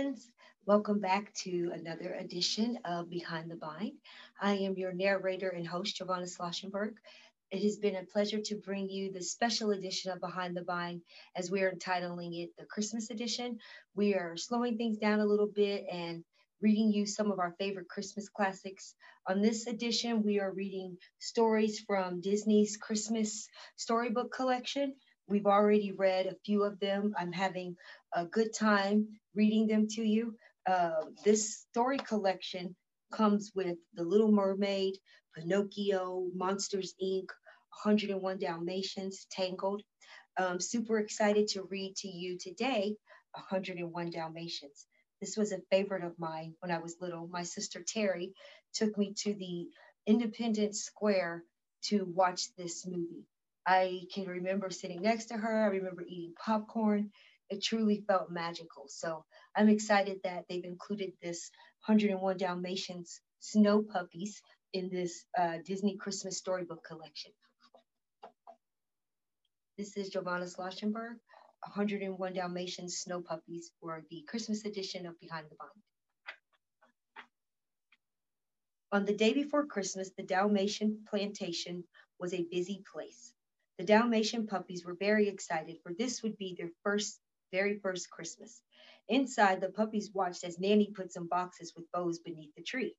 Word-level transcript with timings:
friends. 0.00 0.30
Welcome 0.64 0.98
back 0.98 1.30
to 1.42 1.72
another 1.74 2.14
edition 2.14 2.78
of 2.86 3.10
Behind 3.10 3.50
the 3.50 3.56
Bind. 3.56 3.92
I 4.40 4.54
am 4.54 4.78
your 4.78 4.94
narrator 4.94 5.50
and 5.50 5.66
host, 5.66 5.96
Giovanna 5.96 6.24
Sloshenberg. 6.24 6.94
It 7.50 7.62
has 7.62 7.76
been 7.76 7.96
a 7.96 8.04
pleasure 8.04 8.40
to 8.40 8.54
bring 8.54 8.88
you 8.88 9.12
the 9.12 9.22
special 9.22 9.72
edition 9.72 10.10
of 10.10 10.20
Behind 10.20 10.56
the 10.56 10.62
Bind 10.62 11.02
as 11.36 11.50
we 11.50 11.60
are 11.60 11.68
entitling 11.68 12.32
it 12.32 12.56
the 12.56 12.64
Christmas 12.64 13.10
edition. 13.10 13.58
We 13.94 14.14
are 14.14 14.38
slowing 14.38 14.78
things 14.78 14.96
down 14.96 15.20
a 15.20 15.26
little 15.26 15.50
bit 15.54 15.84
and 15.92 16.24
reading 16.62 16.90
you 16.90 17.04
some 17.04 17.30
of 17.30 17.38
our 17.38 17.54
favorite 17.58 17.88
Christmas 17.90 18.30
classics. 18.30 18.94
On 19.28 19.42
this 19.42 19.66
edition, 19.66 20.22
we 20.22 20.40
are 20.40 20.50
reading 20.50 20.96
stories 21.18 21.78
from 21.86 22.22
Disney's 22.22 22.78
Christmas 22.78 23.48
storybook 23.76 24.32
collection. 24.32 24.94
We've 25.30 25.46
already 25.46 25.92
read 25.92 26.26
a 26.26 26.34
few 26.44 26.64
of 26.64 26.80
them. 26.80 27.14
I'm 27.16 27.30
having 27.30 27.76
a 28.12 28.24
good 28.26 28.52
time 28.52 29.06
reading 29.32 29.68
them 29.68 29.86
to 29.90 30.02
you. 30.02 30.34
Uh, 30.66 31.04
this 31.24 31.60
story 31.70 31.98
collection 31.98 32.74
comes 33.12 33.52
with 33.54 33.78
The 33.94 34.02
Little 34.02 34.32
Mermaid, 34.32 34.98
Pinocchio, 35.36 36.26
Monsters 36.34 36.94
Inc., 37.00 37.28
101 37.84 38.40
Dalmatians, 38.40 39.28
Tangled. 39.30 39.82
Um, 40.36 40.58
super 40.58 40.98
excited 40.98 41.46
to 41.48 41.62
read 41.62 41.94
to 41.98 42.08
you 42.08 42.36
today 42.36 42.96
101 43.32 44.10
Dalmatians. 44.10 44.86
This 45.20 45.36
was 45.36 45.52
a 45.52 45.60
favorite 45.70 46.02
of 46.02 46.18
mine 46.18 46.54
when 46.58 46.72
I 46.72 46.80
was 46.80 47.00
little. 47.00 47.28
My 47.28 47.44
sister 47.44 47.84
Terry 47.86 48.32
took 48.74 48.98
me 48.98 49.14
to 49.18 49.34
the 49.34 49.68
Independence 50.06 50.82
Square 50.82 51.44
to 51.82 52.04
watch 52.04 52.52
this 52.56 52.84
movie. 52.84 53.26
I 53.66 54.02
can 54.14 54.26
remember 54.26 54.70
sitting 54.70 55.02
next 55.02 55.26
to 55.26 55.34
her. 55.34 55.64
I 55.64 55.66
remember 55.66 56.02
eating 56.02 56.34
popcorn. 56.42 57.10
It 57.50 57.62
truly 57.62 58.04
felt 58.06 58.30
magical. 58.30 58.84
So 58.88 59.24
I'm 59.54 59.68
excited 59.68 60.20
that 60.24 60.46
they've 60.48 60.64
included 60.64 61.12
this 61.22 61.50
101 61.86 62.36
Dalmatians 62.38 63.20
snow 63.40 63.82
puppies 63.82 64.42
in 64.72 64.88
this 64.88 65.24
uh, 65.38 65.58
Disney 65.64 65.96
Christmas 65.96 66.38
storybook 66.38 66.84
collection. 66.84 67.32
This 69.76 69.96
is 69.96 70.10
Giovanna 70.10 70.44
Sloshenberg, 70.44 71.16
101 71.74 72.34
Dalmatians 72.34 72.98
snow 72.98 73.20
puppies 73.20 73.72
for 73.80 74.04
the 74.10 74.22
Christmas 74.28 74.64
edition 74.64 75.06
of 75.06 75.18
Behind 75.20 75.46
the 75.50 75.56
Bind. 75.56 75.70
On 78.92 79.04
the 79.04 79.14
day 79.14 79.32
before 79.32 79.66
Christmas, 79.66 80.10
the 80.16 80.22
Dalmatian 80.22 81.04
plantation 81.08 81.84
was 82.18 82.34
a 82.34 82.46
busy 82.50 82.82
place. 82.92 83.32
The 83.80 83.86
Dalmatian 83.86 84.46
puppies 84.46 84.84
were 84.84 84.92
very 84.92 85.26
excited, 85.26 85.80
for 85.82 85.94
this 85.94 86.22
would 86.22 86.36
be 86.36 86.54
their 86.54 86.68
first, 86.82 87.18
very 87.50 87.78
first 87.78 88.10
Christmas. 88.10 88.60
Inside, 89.08 89.62
the 89.62 89.70
puppies 89.70 90.12
watched 90.12 90.44
as 90.44 90.58
Nanny 90.58 90.90
put 90.94 91.14
some 91.14 91.28
boxes 91.28 91.74
with 91.74 91.90
bows 91.90 92.18
beneath 92.18 92.54
the 92.54 92.62
tree. 92.62 92.94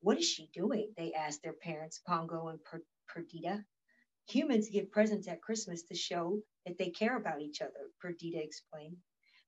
What 0.00 0.18
is 0.18 0.28
she 0.28 0.50
doing? 0.52 0.92
They 0.98 1.14
asked 1.14 1.42
their 1.42 1.54
parents, 1.54 2.02
Pongo 2.06 2.48
and 2.48 2.62
per- 2.62 2.84
Perdita. 3.08 3.64
Humans 4.28 4.68
give 4.68 4.90
presents 4.90 5.28
at 5.28 5.40
Christmas 5.40 5.84
to 5.84 5.94
show 5.94 6.42
that 6.66 6.76
they 6.76 6.90
care 6.90 7.16
about 7.16 7.40
each 7.40 7.62
other, 7.62 7.90
Perdita 7.98 8.44
explained. 8.44 8.98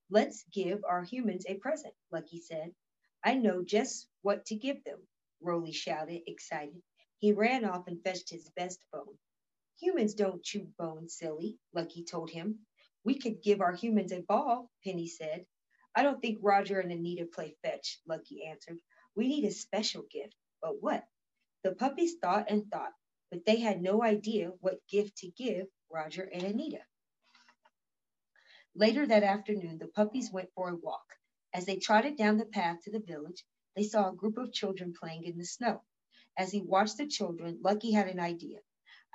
Let's 0.09 0.45
give 0.45 0.83
our 0.89 1.03
humans 1.05 1.45
a 1.47 1.57
present, 1.57 1.93
Lucky 2.11 2.41
said. 2.41 2.75
I 3.23 3.35
know 3.35 3.63
just 3.63 4.09
what 4.23 4.47
to 4.47 4.55
give 4.55 4.83
them, 4.85 5.07
Rolly 5.43 5.73
shouted, 5.73 6.23
excited. 6.27 6.81
He 7.19 7.35
ran 7.35 7.67
off 7.67 7.87
and 7.87 8.03
fetched 8.03 8.31
his 8.31 8.49
best 8.57 8.83
bone. 8.91 9.19
Humans 9.81 10.15
don't 10.15 10.43
chew 10.43 10.69
bones, 10.79 11.17
silly, 11.17 11.59
Lucky 11.73 12.05
told 12.05 12.31
him. 12.31 12.67
We 13.03 13.19
could 13.19 13.43
give 13.43 13.63
our 13.63 13.75
humans 13.75 14.13
a 14.13 14.21
ball, 14.21 14.71
Penny 14.85 15.09
said. 15.09 15.47
I 15.95 16.03
don't 16.03 16.21
think 16.21 16.39
Roger 16.43 16.81
and 16.81 16.93
Anita 16.93 17.25
play 17.25 17.57
fetch, 17.63 17.99
Lucky 18.07 18.45
answered. 18.45 18.79
We 19.15 19.27
need 19.27 19.45
a 19.47 19.51
special 19.51 20.03
gift. 20.11 20.35
But 20.61 20.83
what? 20.83 21.05
The 21.63 21.75
puppies 21.75 22.17
thought 22.21 22.51
and 22.51 22.71
thought, 22.71 22.93
but 23.31 23.47
they 23.47 23.57
had 23.57 23.81
no 23.81 24.03
idea 24.03 24.53
what 24.61 24.87
gift 24.87 25.17
to 25.19 25.29
give 25.29 25.67
Roger 25.91 26.25
and 26.25 26.43
Anita. 26.43 26.85
Later 28.75 29.07
that 29.07 29.23
afternoon, 29.23 29.79
the 29.79 29.89
puppies 29.89 30.31
went 30.31 30.53
for 30.55 30.69
a 30.69 30.77
walk. 30.77 31.17
As 31.55 31.65
they 31.65 31.77
trotted 31.77 32.17
down 32.17 32.37
the 32.37 32.45
path 32.45 32.83
to 32.83 32.91
the 32.91 33.01
village, 33.01 33.45
they 33.75 33.85
saw 33.85 34.11
a 34.11 34.15
group 34.15 34.37
of 34.37 34.53
children 34.53 34.93
playing 34.93 35.25
in 35.25 35.39
the 35.39 35.45
snow. 35.45 35.83
As 36.37 36.53
he 36.53 36.61
watched 36.61 36.99
the 36.99 37.07
children, 37.07 37.61
Lucky 37.63 37.93
had 37.93 38.09
an 38.09 38.21
idea. 38.21 38.59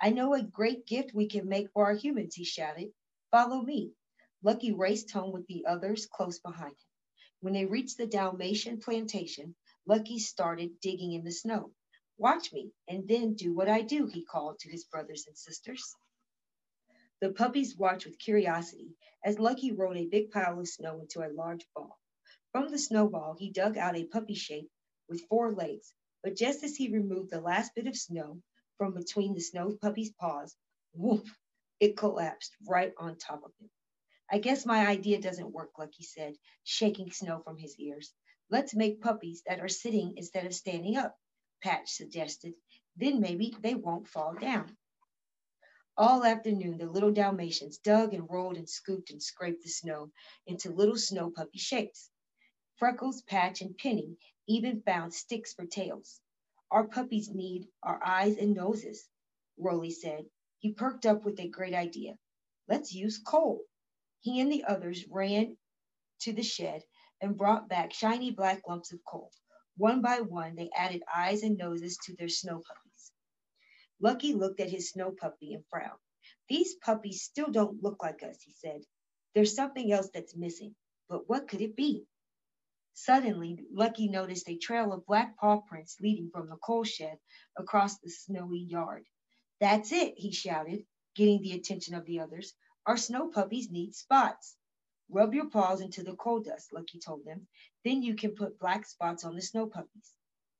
I 0.00 0.10
know 0.10 0.34
a 0.34 0.42
great 0.42 0.86
gift 0.86 1.14
we 1.14 1.26
can 1.26 1.48
make 1.48 1.70
for 1.72 1.86
our 1.86 1.94
humans, 1.94 2.34
he 2.34 2.44
shouted. 2.44 2.92
Follow 3.30 3.62
me. 3.62 3.92
Lucky 4.42 4.72
raced 4.72 5.10
home 5.10 5.32
with 5.32 5.46
the 5.46 5.64
others 5.66 6.06
close 6.06 6.38
behind 6.38 6.72
him. 6.72 6.88
When 7.40 7.54
they 7.54 7.64
reached 7.64 7.96
the 7.96 8.06
Dalmatian 8.06 8.80
plantation, 8.80 9.54
Lucky 9.86 10.18
started 10.18 10.80
digging 10.80 11.12
in 11.12 11.24
the 11.24 11.32
snow. 11.32 11.72
Watch 12.18 12.52
me 12.52 12.72
and 12.88 13.08
then 13.08 13.34
do 13.34 13.54
what 13.54 13.68
I 13.68 13.82
do, 13.82 14.06
he 14.06 14.22
called 14.24 14.58
to 14.60 14.70
his 14.70 14.84
brothers 14.84 15.26
and 15.26 15.36
sisters. 15.36 15.94
The 17.20 17.32
puppies 17.32 17.76
watched 17.76 18.04
with 18.06 18.18
curiosity 18.18 18.94
as 19.24 19.38
Lucky 19.38 19.72
rolled 19.72 19.96
a 19.96 20.06
big 20.06 20.30
pile 20.30 20.60
of 20.60 20.68
snow 20.68 21.00
into 21.00 21.26
a 21.26 21.32
large 21.32 21.66
ball. 21.74 21.98
From 22.52 22.70
the 22.70 22.78
snowball, 22.78 23.34
he 23.38 23.50
dug 23.50 23.78
out 23.78 23.96
a 23.96 24.04
puppy 24.04 24.34
shape 24.34 24.70
with 25.08 25.26
four 25.28 25.52
legs, 25.52 25.94
but 26.22 26.36
just 26.36 26.62
as 26.62 26.76
he 26.76 26.88
removed 26.90 27.30
the 27.30 27.40
last 27.40 27.74
bit 27.74 27.86
of 27.86 27.96
snow, 27.96 28.42
from 28.78 28.94
between 28.94 29.34
the 29.34 29.40
snow 29.40 29.76
puppy's 29.80 30.12
paws. 30.12 30.54
Whoop! 30.92 31.26
It 31.80 31.96
collapsed 31.96 32.54
right 32.66 32.92
on 32.98 33.16
top 33.16 33.44
of 33.44 33.52
him. 33.60 33.70
I 34.30 34.38
guess 34.38 34.66
my 34.66 34.86
idea 34.86 35.20
doesn't 35.20 35.52
work, 35.52 35.78
Lucky 35.78 36.02
said, 36.02 36.34
shaking 36.64 37.10
snow 37.12 37.40
from 37.40 37.58
his 37.58 37.78
ears. 37.78 38.12
Let's 38.50 38.74
make 38.74 39.00
puppies 39.00 39.42
that 39.46 39.60
are 39.60 39.68
sitting 39.68 40.14
instead 40.16 40.46
of 40.46 40.54
standing 40.54 40.96
up, 40.96 41.18
Patch 41.62 41.90
suggested. 41.90 42.54
Then 42.96 43.20
maybe 43.20 43.54
they 43.60 43.74
won't 43.74 44.08
fall 44.08 44.34
down. 44.34 44.76
All 45.96 46.24
afternoon, 46.24 46.78
the 46.78 46.90
little 46.90 47.12
Dalmatians 47.12 47.78
dug 47.78 48.14
and 48.14 48.28
rolled 48.28 48.56
and 48.56 48.68
scooped 48.68 49.10
and 49.10 49.22
scraped 49.22 49.62
the 49.62 49.70
snow 49.70 50.10
into 50.46 50.70
little 50.70 50.96
snow 50.96 51.30
puppy 51.30 51.58
shapes. 51.58 52.10
Freckles, 52.76 53.22
Patch, 53.22 53.62
and 53.62 53.76
Penny 53.78 54.18
even 54.46 54.82
found 54.82 55.14
sticks 55.14 55.54
for 55.54 55.66
tails. 55.66 56.20
Our 56.70 56.88
puppies 56.88 57.30
need 57.30 57.68
our 57.82 58.00
eyes 58.04 58.36
and 58.36 58.54
noses, 58.54 59.08
Rolly 59.56 59.90
said. 59.92 60.26
He 60.58 60.72
perked 60.72 61.06
up 61.06 61.24
with 61.24 61.38
a 61.40 61.48
great 61.48 61.74
idea. 61.74 62.18
Let's 62.68 62.92
use 62.92 63.18
coal. 63.18 63.62
He 64.20 64.40
and 64.40 64.50
the 64.50 64.64
others 64.64 65.06
ran 65.08 65.56
to 66.20 66.32
the 66.32 66.42
shed 66.42 66.82
and 67.20 67.36
brought 67.36 67.68
back 67.68 67.92
shiny 67.92 68.32
black 68.32 68.62
lumps 68.68 68.92
of 68.92 69.04
coal. 69.04 69.30
One 69.76 70.02
by 70.02 70.20
one, 70.20 70.56
they 70.56 70.70
added 70.74 71.02
eyes 71.14 71.42
and 71.42 71.56
noses 71.56 71.98
to 72.04 72.16
their 72.16 72.28
snow 72.28 72.60
puppies. 72.66 73.12
Lucky 74.00 74.34
looked 74.34 74.60
at 74.60 74.70
his 74.70 74.90
snow 74.90 75.12
puppy 75.12 75.54
and 75.54 75.64
frowned. 75.70 76.00
These 76.48 76.74
puppies 76.76 77.22
still 77.22 77.50
don't 77.50 77.82
look 77.82 78.02
like 78.02 78.22
us, 78.22 78.42
he 78.42 78.52
said. 78.52 78.82
There's 79.34 79.54
something 79.54 79.92
else 79.92 80.10
that's 80.12 80.36
missing, 80.36 80.74
but 81.08 81.28
what 81.28 81.48
could 81.48 81.60
it 81.60 81.76
be? 81.76 82.06
Suddenly, 82.98 83.58
Lucky 83.70 84.08
noticed 84.08 84.48
a 84.48 84.56
trail 84.56 84.90
of 84.90 85.04
black 85.04 85.36
paw 85.36 85.60
prints 85.60 86.00
leading 86.00 86.30
from 86.30 86.48
the 86.48 86.56
coal 86.56 86.82
shed 86.82 87.18
across 87.54 87.98
the 87.98 88.08
snowy 88.08 88.60
yard. 88.60 89.04
That's 89.60 89.92
it, 89.92 90.14
he 90.16 90.32
shouted, 90.32 90.86
getting 91.14 91.42
the 91.42 91.52
attention 91.52 91.94
of 91.94 92.06
the 92.06 92.20
others. 92.20 92.54
Our 92.86 92.96
snow 92.96 93.28
puppies 93.28 93.70
need 93.70 93.94
spots. 93.94 94.56
Rub 95.10 95.34
your 95.34 95.50
paws 95.50 95.82
into 95.82 96.02
the 96.02 96.16
coal 96.16 96.40
dust, 96.40 96.72
Lucky 96.72 96.98
told 96.98 97.26
them. 97.26 97.46
Then 97.84 98.02
you 98.02 98.14
can 98.16 98.34
put 98.34 98.58
black 98.58 98.86
spots 98.86 99.24
on 99.24 99.34
the 99.36 99.42
snow 99.42 99.66
puppies. 99.66 100.12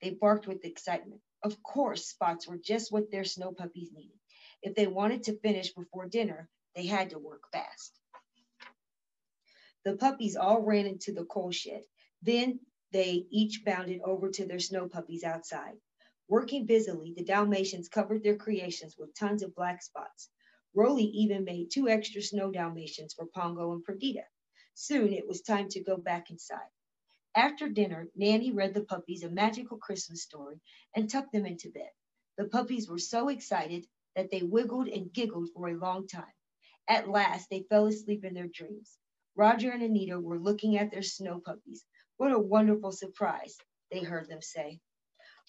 They 0.02 0.10
barked 0.10 0.46
with 0.46 0.66
excitement. 0.66 1.22
Of 1.42 1.62
course, 1.62 2.06
spots 2.06 2.46
were 2.46 2.58
just 2.58 2.92
what 2.92 3.10
their 3.10 3.24
snow 3.24 3.52
puppies 3.52 3.92
needed. 3.94 4.18
If 4.60 4.74
they 4.74 4.86
wanted 4.86 5.22
to 5.22 5.40
finish 5.40 5.72
before 5.72 6.06
dinner, 6.06 6.50
they 6.74 6.84
had 6.84 7.08
to 7.10 7.18
work 7.18 7.50
fast. 7.50 7.98
The 9.86 9.96
puppies 9.96 10.36
all 10.36 10.60
ran 10.60 10.84
into 10.84 11.12
the 11.12 11.24
coal 11.24 11.50
shed. 11.50 11.84
Then 12.26 12.58
they 12.90 13.28
each 13.30 13.64
bounded 13.64 14.00
over 14.02 14.30
to 14.32 14.46
their 14.46 14.58
snow 14.58 14.88
puppies 14.88 15.22
outside. 15.22 15.76
Working 16.26 16.66
busily, 16.66 17.14
the 17.14 17.22
Dalmatians 17.22 17.88
covered 17.88 18.24
their 18.24 18.36
creations 18.36 18.98
with 18.98 19.14
tons 19.14 19.44
of 19.44 19.54
black 19.54 19.80
spots. 19.80 20.28
Rolly 20.74 21.04
even 21.04 21.44
made 21.44 21.70
two 21.70 21.88
extra 21.88 22.20
snow 22.20 22.50
Dalmatians 22.50 23.14
for 23.14 23.26
Pongo 23.26 23.72
and 23.72 23.84
Perdita. 23.84 24.24
Soon 24.74 25.12
it 25.12 25.28
was 25.28 25.40
time 25.40 25.68
to 25.68 25.84
go 25.84 25.96
back 25.96 26.30
inside. 26.30 26.68
After 27.36 27.68
dinner, 27.68 28.08
Nanny 28.16 28.50
read 28.50 28.74
the 28.74 28.84
puppies 28.84 29.22
a 29.22 29.30
magical 29.30 29.78
Christmas 29.78 30.24
story 30.24 30.60
and 30.96 31.08
tucked 31.08 31.32
them 31.32 31.46
into 31.46 31.70
bed. 31.70 31.92
The 32.38 32.48
puppies 32.48 32.88
were 32.88 32.98
so 32.98 33.28
excited 33.28 33.86
that 34.16 34.32
they 34.32 34.42
wiggled 34.42 34.88
and 34.88 35.12
giggled 35.12 35.50
for 35.54 35.68
a 35.68 35.78
long 35.78 36.08
time. 36.08 36.34
At 36.88 37.08
last, 37.08 37.50
they 37.50 37.62
fell 37.70 37.86
asleep 37.86 38.24
in 38.24 38.34
their 38.34 38.48
dreams. 38.48 38.98
Roger 39.36 39.70
and 39.70 39.82
Anita 39.84 40.18
were 40.18 40.40
looking 40.40 40.76
at 40.76 40.90
their 40.90 41.02
snow 41.02 41.40
puppies, 41.40 41.84
what 42.18 42.32
a 42.32 42.38
wonderful 42.38 42.92
surprise, 42.92 43.56
they 43.92 44.00
heard 44.00 44.28
them 44.28 44.42
say. 44.42 44.80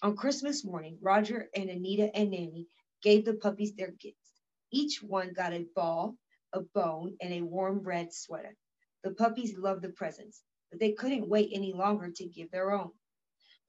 On 0.04 0.16
Christmas 0.18 0.66
morning, 0.66 1.00
Roger 1.02 1.50
and 1.56 1.70
Anita 1.70 2.16
and 2.16 2.32
Nanny 2.32 2.68
gave 3.04 3.26
the 3.26 3.36
puppies 3.36 3.74
their 3.76 3.92
gifts. 3.92 4.32
Each 4.72 5.04
one 5.04 5.34
got 5.34 5.54
a 5.54 5.66
ball, 5.76 6.16
a 6.54 6.62
bone, 6.62 7.18
and 7.22 7.34
a 7.34 7.42
warm 7.42 7.80
red 7.82 8.14
sweater. 8.14 8.56
The 9.04 9.12
puppies 9.12 9.58
loved 9.58 9.84
the 9.84 9.90
presents. 9.90 10.44
but 10.72 10.80
they 10.80 10.94
couldn't 10.94 11.30
wait 11.30 11.50
any 11.54 11.74
longer 11.74 12.12
to 12.12 12.26
give 12.28 12.52
their 12.52 12.72
own. 12.74 12.92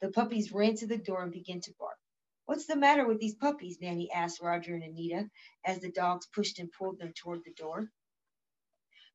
The 0.02 0.10
puppies 0.12 0.52
ran 0.52 0.76
to 0.76 0.86
the 0.86 0.98
door 0.98 1.22
and 1.24 1.32
began 1.32 1.60
to 1.62 1.74
bark. 1.80 1.98
What's 2.46 2.66
the 2.66 2.76
matter 2.76 3.06
with 3.06 3.20
these 3.20 3.36
puppies? 3.36 3.78
Nanny 3.80 4.10
asked 4.12 4.42
Roger 4.42 4.74
and 4.74 4.84
Anita 4.84 5.30
as 5.66 5.80
the 5.80 5.90
dogs 5.92 6.28
pushed 6.34 6.58
and 6.60 6.72
pulled 6.72 6.98
them 6.98 7.12
toward 7.14 7.44
the 7.44 7.54
door. 7.54 7.90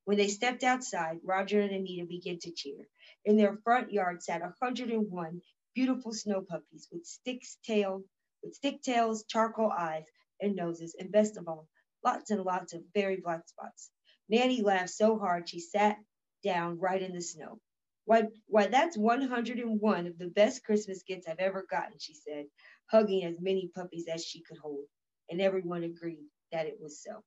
When 0.05 0.17
they 0.17 0.27
stepped 0.27 0.63
outside, 0.63 1.19
Roger 1.23 1.61
and 1.61 1.71
Anita 1.71 2.05
began 2.05 2.37
to 2.39 2.51
cheer. 2.51 2.87
In 3.25 3.37
their 3.37 3.55
front 3.57 3.91
yard 3.91 4.21
sat 4.21 4.41
a 4.41 4.53
101 4.59 5.41
beautiful 5.73 6.11
snow 6.13 6.41
puppies 6.41 6.89
with 6.91 7.05
sticks 7.05 7.57
tail, 7.63 8.03
with 8.43 8.55
stick 8.55 8.81
tails, 8.81 9.23
charcoal 9.25 9.71
eyes, 9.71 10.05
and 10.41 10.55
noses, 10.55 10.95
and 10.99 11.11
best 11.11 11.37
of 11.37 11.47
all, 11.47 11.69
lots 12.03 12.31
and 12.31 12.43
lots 12.43 12.73
of 12.73 12.83
very 12.93 13.17
black 13.17 13.47
spots. 13.47 13.91
Nanny 14.27 14.61
laughed 14.61 14.89
so 14.89 15.17
hard 15.17 15.47
she 15.47 15.59
sat 15.59 15.97
down 16.43 16.79
right 16.79 17.01
in 17.01 17.13
the 17.13 17.21
snow. 17.21 17.61
Why, 18.05 18.23
why, 18.47 18.67
that's 18.67 18.97
101 18.97 20.07
of 20.07 20.17
the 20.17 20.27
best 20.27 20.65
Christmas 20.65 21.03
gifts 21.03 21.27
I've 21.29 21.39
ever 21.39 21.65
gotten, 21.69 21.97
she 21.99 22.13
said, 22.13 22.47
hugging 22.87 23.23
as 23.23 23.39
many 23.39 23.69
puppies 23.73 24.07
as 24.09 24.25
she 24.25 24.41
could 24.41 24.57
hold. 24.57 24.85
And 25.29 25.39
everyone 25.39 25.83
agreed 25.83 26.27
that 26.51 26.67
it 26.67 26.79
was 26.81 27.01
so. 27.01 27.23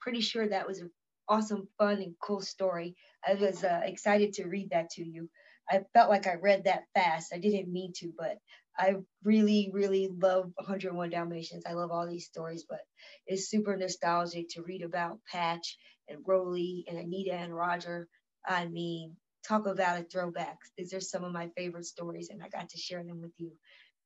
Pretty 0.00 0.20
sure 0.20 0.48
that 0.48 0.66
was 0.66 0.80
an 0.80 0.90
awesome, 1.28 1.68
fun, 1.78 2.02
and 2.02 2.14
cool 2.22 2.40
story. 2.40 2.94
I 3.26 3.34
was 3.34 3.64
uh, 3.64 3.80
excited 3.84 4.32
to 4.34 4.48
read 4.48 4.70
that 4.70 4.90
to 4.90 5.04
you. 5.04 5.28
I 5.70 5.82
felt 5.92 6.08
like 6.08 6.26
I 6.26 6.34
read 6.34 6.64
that 6.64 6.84
fast. 6.94 7.32
I 7.34 7.38
didn't 7.38 7.72
mean 7.72 7.92
to, 7.96 8.12
but 8.16 8.38
I 8.78 8.94
really, 9.24 9.70
really 9.72 10.08
love 10.22 10.50
101 10.54 11.10
Dalmatians. 11.10 11.64
I 11.66 11.72
love 11.72 11.90
all 11.90 12.06
these 12.06 12.26
stories, 12.26 12.64
but 12.68 12.80
it's 13.26 13.50
super 13.50 13.76
nostalgic 13.76 14.46
to 14.50 14.62
read 14.62 14.82
about 14.82 15.18
Patch 15.30 15.76
and 16.08 16.20
Rolly 16.26 16.84
and 16.88 16.98
Anita 16.98 17.34
and 17.34 17.54
Roger. 17.54 18.08
I 18.46 18.66
mean, 18.66 19.16
talk 19.46 19.66
about 19.66 20.00
a 20.00 20.04
throwback. 20.04 20.58
These 20.76 20.94
are 20.94 21.00
some 21.00 21.24
of 21.24 21.32
my 21.32 21.48
favorite 21.56 21.86
stories, 21.86 22.30
and 22.30 22.42
I 22.42 22.48
got 22.48 22.70
to 22.70 22.78
share 22.78 23.02
them 23.02 23.20
with 23.20 23.32
you. 23.36 23.52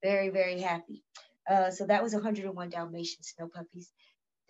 Very, 0.02 0.30
very 0.30 0.60
happy. 0.60 1.04
Uh, 1.48 1.70
so 1.70 1.86
that 1.86 2.02
was 2.02 2.14
101 2.14 2.70
Dalmatian 2.70 3.22
Snow 3.22 3.48
Puppies. 3.48 3.92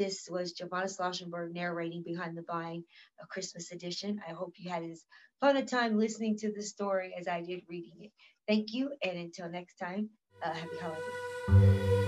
This 0.02 0.28
was 0.28 0.50
Giovanna 0.50 0.86
Schlossenberg 0.86 1.54
narrating 1.54 2.02
Behind 2.02 2.36
the 2.36 2.42
Bind, 2.42 2.82
a 3.22 3.26
Christmas 3.28 3.70
edition. 3.70 4.20
I 4.28 4.32
hope 4.32 4.54
you 4.56 4.68
had 4.68 4.82
as 4.82 5.04
fun 5.40 5.56
a 5.56 5.64
time 5.64 5.96
listening 5.96 6.36
to 6.38 6.52
the 6.52 6.60
story 6.60 7.14
as 7.16 7.28
I 7.28 7.40
did 7.40 7.62
reading 7.68 7.92
it. 8.00 8.10
Thank 8.48 8.74
you, 8.74 8.90
and 9.04 9.16
until 9.16 9.48
next 9.48 9.76
time, 9.76 10.10
uh, 10.44 10.54
happy 10.54 10.76
holidays. 10.80 12.01